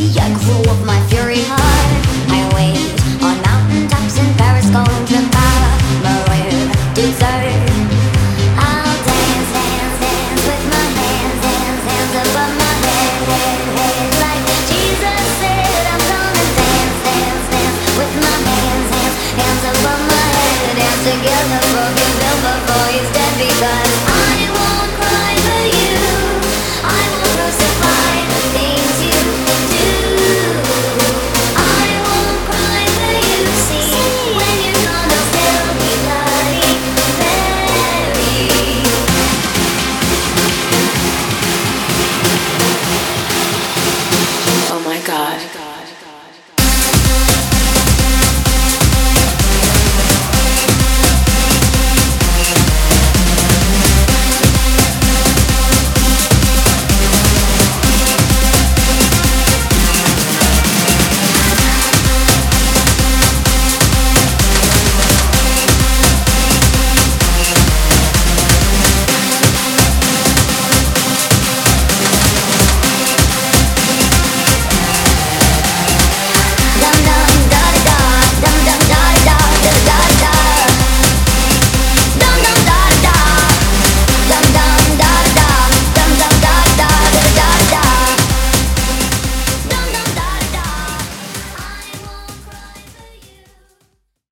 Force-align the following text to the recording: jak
jak 0.00 0.49